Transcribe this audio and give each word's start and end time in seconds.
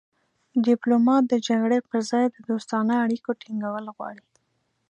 ډیپلومات 0.65 1.23
د 1.27 1.33
جګړې 1.47 1.79
پر 1.89 1.99
ځای 2.09 2.25
د 2.29 2.37
دوستانه 2.49 2.93
اړیکو 3.05 3.29
ټینګول 3.41 3.85
غواړي 3.95 4.25